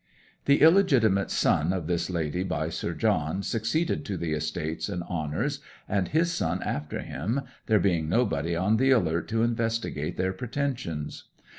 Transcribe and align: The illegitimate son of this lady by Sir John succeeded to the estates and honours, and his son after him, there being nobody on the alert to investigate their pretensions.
The 0.45 0.63
illegitimate 0.63 1.29
son 1.29 1.71
of 1.71 1.85
this 1.85 2.09
lady 2.09 2.41
by 2.41 2.69
Sir 2.69 2.95
John 2.95 3.43
succeeded 3.43 4.03
to 4.05 4.17
the 4.17 4.33
estates 4.33 4.89
and 4.89 5.03
honours, 5.03 5.59
and 5.87 6.07
his 6.07 6.31
son 6.31 6.63
after 6.63 7.01
him, 7.03 7.41
there 7.67 7.77
being 7.79 8.09
nobody 8.09 8.55
on 8.55 8.77
the 8.77 8.89
alert 8.89 9.27
to 9.27 9.43
investigate 9.43 10.17
their 10.17 10.33
pretensions. 10.33 11.25